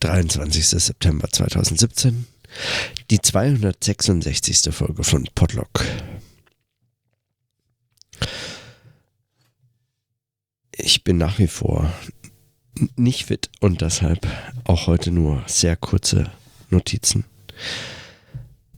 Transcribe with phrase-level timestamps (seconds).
[0.00, 0.66] 23.
[0.66, 2.26] September 2017,
[3.10, 4.74] die 266.
[4.74, 5.84] Folge von Podlock.
[10.72, 11.92] Ich bin nach wie vor
[12.96, 14.26] nicht fit und deshalb
[14.64, 16.30] auch heute nur sehr kurze
[16.70, 17.24] Notizen.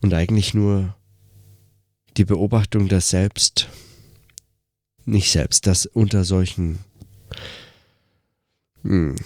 [0.00, 0.96] Und eigentlich nur
[2.16, 3.68] die Beobachtung, dass selbst,
[5.04, 6.78] nicht selbst, dass unter solchen
[8.82, 9.16] hm,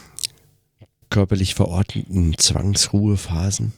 [1.15, 3.72] körperlich verordneten Zwangsruhephasen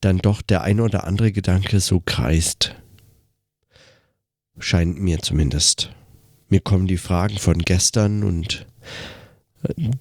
[0.00, 2.74] dann doch der ein oder andere Gedanke so kreist.
[4.58, 5.90] Scheint mir zumindest.
[6.48, 8.66] Mir kommen die Fragen von gestern und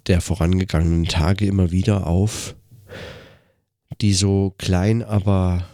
[0.07, 2.55] der vorangegangenen Tage immer wieder auf,
[4.01, 5.67] die so klein, aber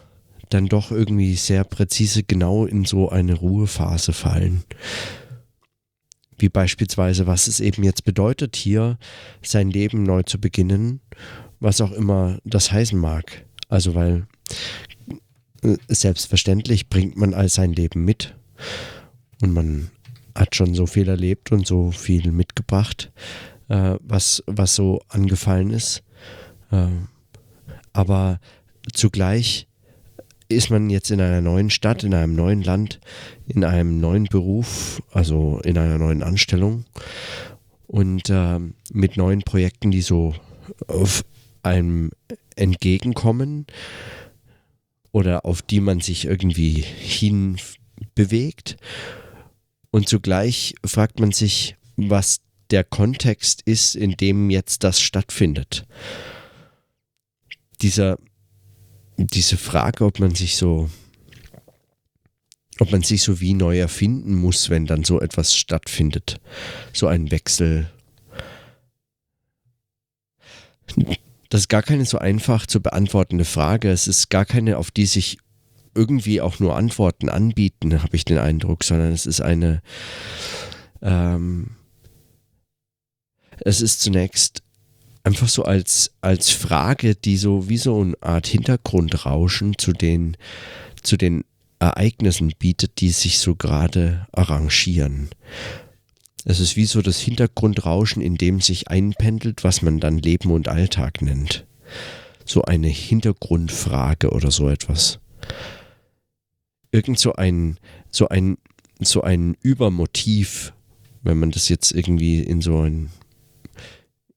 [0.49, 4.63] dann doch irgendwie sehr präzise genau in so eine Ruhephase fallen.
[6.43, 8.97] Wie beispielsweise, was es eben jetzt bedeutet, hier
[9.41, 10.99] sein Leben neu zu beginnen,
[11.61, 13.45] was auch immer das heißen mag.
[13.69, 14.27] Also weil
[15.61, 18.35] äh, selbstverständlich bringt man all sein Leben mit
[19.41, 19.89] und man
[20.35, 23.13] hat schon so viel erlebt und so viel mitgebracht,
[23.69, 26.03] äh, was, was so angefallen ist.
[26.71, 26.87] Äh,
[27.93, 28.41] aber
[28.91, 29.65] zugleich
[30.53, 32.99] ist man jetzt in einer neuen Stadt, in einem neuen Land,
[33.47, 36.85] in einem neuen Beruf, also in einer neuen Anstellung
[37.87, 38.59] und äh,
[38.91, 40.33] mit neuen Projekten, die so
[40.87, 41.23] auf
[41.61, 42.11] einem
[42.55, 43.67] entgegenkommen
[45.11, 47.57] oder auf die man sich irgendwie hin
[48.15, 48.77] bewegt.
[49.91, 55.85] Und zugleich fragt man sich, was der Kontext ist, in dem jetzt das stattfindet.
[57.81, 58.17] Dieser,
[59.17, 60.89] diese Frage, ob man sich so,
[62.79, 66.39] ob man sich so wie neu erfinden muss, wenn dann so etwas stattfindet,
[66.91, 67.91] so ein Wechsel.
[71.49, 73.91] Das ist gar keine so einfach zu beantwortende Frage.
[73.91, 75.37] Es ist gar keine, auf die sich
[75.95, 79.81] irgendwie auch nur Antworten anbieten, habe ich den Eindruck, sondern es ist eine,
[81.01, 81.75] ähm,
[83.59, 84.63] es ist zunächst
[85.23, 90.37] einfach so als, als Frage, die so wie so eine Art Hintergrundrauschen zu den,
[91.01, 91.45] zu den
[91.79, 95.29] Ereignissen bietet, die sich so gerade arrangieren.
[96.45, 100.67] Es ist wie so das Hintergrundrauschen, in dem sich einpendelt, was man dann Leben und
[100.67, 101.65] Alltag nennt.
[102.45, 105.19] So eine Hintergrundfrage oder so etwas
[106.93, 107.77] irgend so ein,
[108.09, 108.57] so ein,
[109.01, 110.73] so ein Übermotiv,
[111.23, 113.09] wenn man das jetzt irgendwie in so ein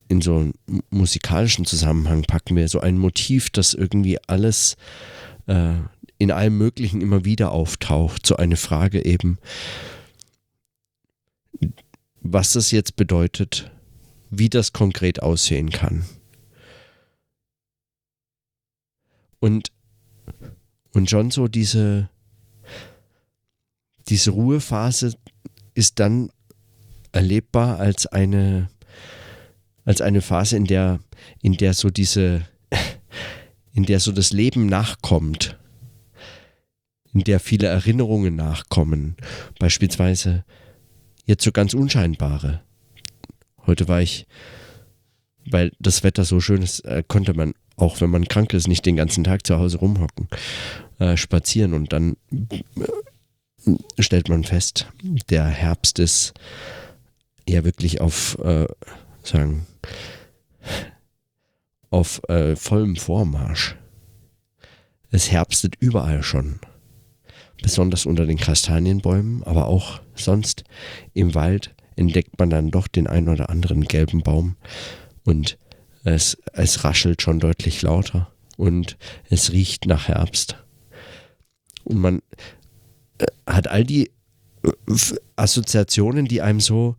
[0.09, 0.55] in so einen
[0.91, 4.77] musikalischen Zusammenhang packen wir, so ein Motiv, das irgendwie alles
[5.47, 5.75] äh,
[6.19, 8.27] in allem Möglichen immer wieder auftaucht.
[8.27, 9.39] So eine Frage eben,
[12.21, 13.71] was das jetzt bedeutet,
[14.31, 16.05] wie das konkret aussehen kann.
[19.39, 19.71] Und,
[20.93, 22.09] und schon so diese,
[24.09, 25.15] diese Ruhephase
[25.75, 26.31] ist dann
[27.13, 28.69] erlebbar als eine,
[29.87, 31.01] als eine Phase, in der,
[31.41, 32.43] in der so diese,
[33.73, 35.59] in der so das Leben nachkommt,
[37.15, 39.17] in der viele Erinnerungen nachkommen,
[39.59, 40.45] beispielsweise
[41.25, 42.61] jetzt so ganz unscheinbare.
[43.67, 44.27] Heute war ich,
[45.47, 48.87] weil das Wetter so schön ist, äh, konnte man auch wenn man krank ist, nicht
[48.87, 50.29] den ganzen Tag zu Hause rumhocken,
[50.99, 52.17] äh, spazieren und dann
[53.99, 54.87] stellt man fest,
[55.31, 56.35] der Herbst ist
[57.49, 58.67] ja wirklich auf, äh,
[59.23, 59.67] sagen,
[61.91, 63.77] auf äh, vollem Vormarsch.
[65.11, 66.61] Es herbstet überall schon.
[67.63, 70.65] Besonders unter den Kastanienbäumen, aber auch sonst
[71.15, 74.57] im Wald entdeckt man dann doch den ein oder anderen gelben Baum
[75.25, 75.59] und
[76.05, 78.97] es, es raschelt schon deutlich lauter und
[79.29, 80.63] es riecht nach Herbst.
[81.85, 82.23] Und man
[83.47, 84.11] hat all die
[84.63, 84.93] äh,
[85.37, 86.97] Assoziationen, die einem so,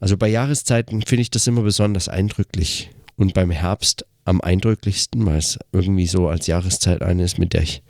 [0.00, 5.38] also bei Jahreszeiten finde ich das immer besonders eindrücklich und beim Herbst am eindrücklichsten, weil
[5.38, 7.82] es irgendwie so als Jahreszeit eine ist, mit der ich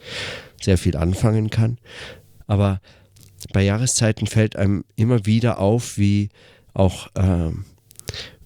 [0.60, 1.78] sehr viel anfangen kann.
[2.46, 2.80] Aber
[3.52, 6.30] bei Jahreszeiten fällt einem immer wieder auf, wie
[6.74, 7.52] auch äh,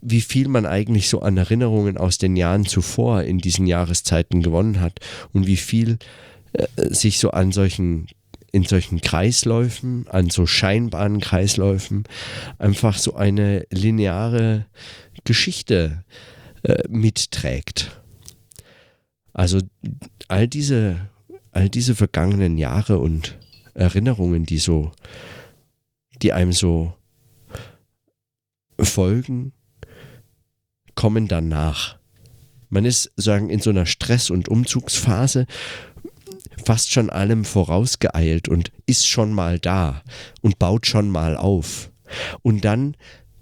[0.00, 4.80] wie viel man eigentlich so an Erinnerungen aus den Jahren zuvor in diesen Jahreszeiten gewonnen
[4.80, 4.98] hat
[5.32, 5.98] und wie viel
[6.52, 8.08] äh, sich so an solchen
[8.52, 12.04] in solchen Kreisläufen, an so scheinbaren Kreisläufen,
[12.58, 14.66] einfach so eine lineare
[15.24, 16.04] Geschichte
[16.62, 17.98] äh, mitträgt.
[19.32, 19.58] Also
[20.28, 21.08] all diese,
[21.50, 23.38] all diese vergangenen Jahre und
[23.72, 24.92] Erinnerungen, die so,
[26.20, 26.92] die einem so
[28.78, 29.52] folgen,
[30.94, 31.96] kommen danach.
[32.68, 35.46] Man ist sagen in so einer Stress- und Umzugsphase
[36.64, 40.02] fast schon allem vorausgeeilt und ist schon mal da
[40.40, 41.90] und baut schon mal auf.
[42.42, 42.96] Und dann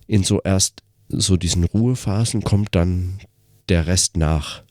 [0.06, 3.18] in so erst so diesen Ruhephasen kommt dann
[3.68, 4.62] der Rest nach,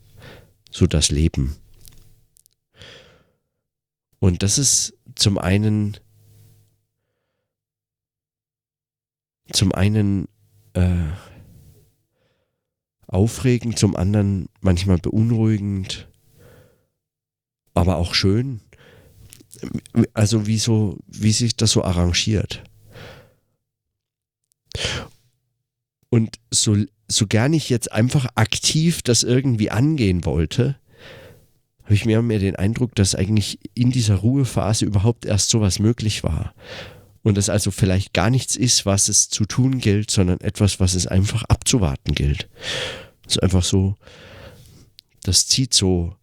[0.72, 1.56] so das Leben.
[4.20, 5.98] Und das ist zum einen
[9.52, 10.28] zum einen
[10.74, 11.10] äh,
[13.08, 16.09] aufregend, zum anderen manchmal beunruhigend,
[17.80, 18.62] aber auch schön.
[20.14, 22.64] Also wie so, wie sich das so arrangiert.
[26.10, 26.78] Und so,
[27.08, 30.78] so gern ich jetzt einfach aktiv das irgendwie angehen wollte,
[31.84, 35.80] habe ich mehr und mehr den Eindruck, dass eigentlich in dieser Ruhephase überhaupt erst sowas
[35.80, 36.54] möglich war.
[37.24, 40.94] Und es also vielleicht gar nichts ist, was es zu tun gilt, sondern etwas, was
[40.94, 42.48] es einfach abzuwarten gilt.
[43.26, 43.96] Es ist einfach so,
[45.24, 46.16] das zieht so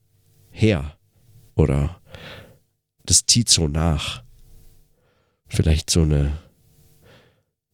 [0.51, 0.97] her
[1.57, 2.01] oder
[3.05, 4.23] das zieht so nach.
[5.49, 6.39] Vielleicht so eine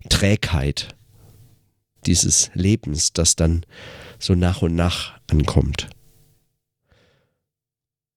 [0.08, 0.94] Trägheit
[2.06, 3.66] dieses Lebens, das dann
[4.18, 5.90] so nach und nach ankommt.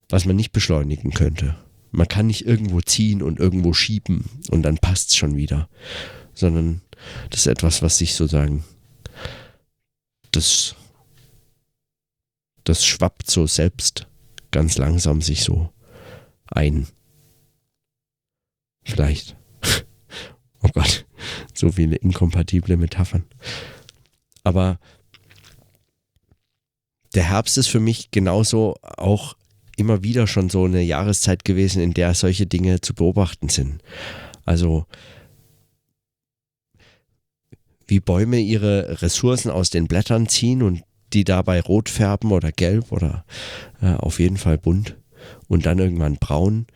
[0.10, 1.58] Was man nicht beschleunigen könnte.
[1.92, 5.70] Man kann nicht irgendwo ziehen und irgendwo schieben und dann passt es schon wieder.
[6.34, 6.82] Sondern
[7.30, 8.66] das ist etwas, was sich sozusagen
[10.32, 10.76] das,
[12.66, 14.08] das schwappt so selbst
[14.56, 15.70] ganz langsam sich so
[16.48, 16.88] ein.
[18.84, 19.36] Vielleicht.
[20.62, 21.06] Oh Gott,
[21.54, 23.24] so viele inkompatible Metaphern.
[24.44, 24.80] Aber
[27.14, 29.36] der Herbst ist für mich genauso auch
[29.78, 33.84] immer wieder schon so eine Jahreszeit gewesen, in der solche Dinge zu beobachten sind.
[34.44, 34.88] Also
[37.86, 40.82] wie Bäume ihre Ressourcen aus den Blättern ziehen und
[41.16, 43.26] die dabei rot färben oder gelb oder
[43.82, 44.98] äh, auf jeden Fall bunt
[45.48, 46.68] und dann irgendwann braun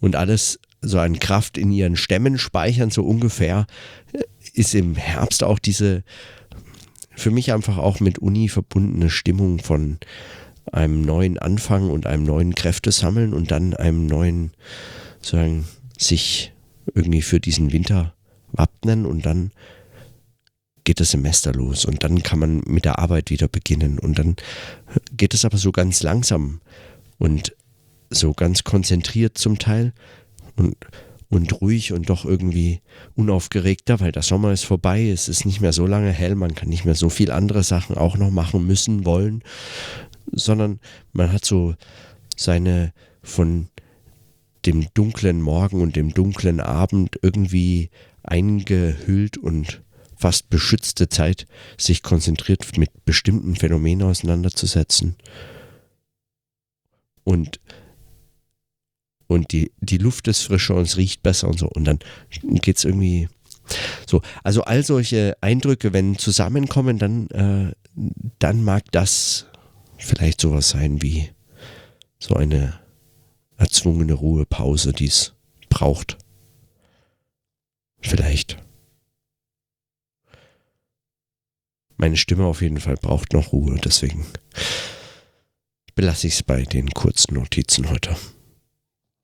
[0.00, 3.66] und alles so an Kraft in ihren Stämmen speichern, so ungefähr,
[4.12, 4.22] äh,
[4.54, 6.04] ist im Herbst auch diese
[7.14, 9.98] für mich einfach auch mit Uni verbundene Stimmung von
[10.70, 14.52] einem neuen Anfang und einem neuen Kräftesammeln und dann einem neuen,
[15.20, 15.66] sagen,
[15.98, 16.52] sich
[16.94, 18.14] irgendwie für diesen Winter
[18.52, 19.50] wappnen und dann
[20.84, 24.36] geht das Semester los und dann kann man mit der Arbeit wieder beginnen und dann
[25.16, 26.60] geht es aber so ganz langsam
[27.18, 27.54] und
[28.10, 29.92] so ganz konzentriert zum Teil
[30.56, 30.76] und
[31.32, 32.82] und ruhig und doch irgendwie
[33.14, 36.68] unaufgeregter, weil der Sommer ist vorbei, es ist nicht mehr so lange hell, man kann
[36.68, 39.42] nicht mehr so viel andere Sachen auch noch machen müssen, wollen,
[40.30, 40.78] sondern
[41.14, 41.74] man hat so
[42.36, 42.92] seine
[43.22, 43.68] von
[44.66, 47.88] dem dunklen Morgen und dem dunklen Abend irgendwie
[48.22, 49.80] eingehüllt und
[50.22, 51.46] fast beschützte Zeit,
[51.76, 55.16] sich konzentriert mit bestimmten Phänomenen auseinanderzusetzen.
[57.24, 57.60] Und
[59.26, 61.66] und die, die Luft ist frischer und es riecht besser und so.
[61.66, 62.00] Und dann
[62.42, 63.28] geht es irgendwie
[64.06, 64.20] so.
[64.44, 67.72] Also all solche Eindrücke, wenn zusammenkommen, dann, äh,
[68.38, 69.46] dann mag das
[69.96, 71.30] vielleicht sowas sein wie
[72.18, 72.78] so eine
[73.56, 75.32] erzwungene Ruhepause, die es
[75.70, 76.18] braucht.
[78.00, 78.58] Vielleicht.
[81.96, 84.26] Meine Stimme auf jeden Fall braucht noch Ruhe, deswegen
[85.94, 88.16] belasse ich es bei den kurzen Notizen heute.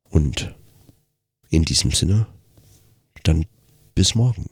[0.04, 0.54] Und
[1.50, 2.26] in diesem Sinne,
[3.22, 3.46] dann
[3.94, 4.50] bis morgen.